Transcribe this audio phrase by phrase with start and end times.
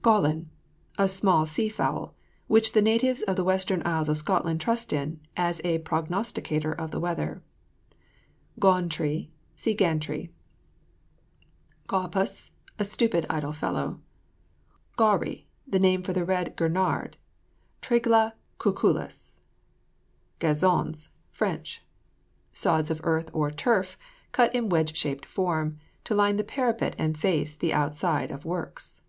[0.00, 0.48] GAWLIN.
[0.96, 2.14] A small sea fowl
[2.46, 6.92] which the natives of the Western Isles of Scotland trust in, as a prognosticator of
[6.92, 7.42] the weather.
[8.58, 9.30] GAWN TREE.
[9.54, 10.30] See GANTREE.
[11.88, 12.52] GAWPUS.
[12.78, 14.00] A stupid, idle fellow.
[14.96, 15.46] GAWRIE.
[15.70, 17.18] A name for the red gurnard;
[17.82, 19.40] Trigla cuculus.
[20.38, 21.62] GAZONS [Fr.]
[22.54, 23.98] Sods of earth or turf,
[24.32, 29.02] cut in wedge shaped form, to line the parapet and face the outside of works.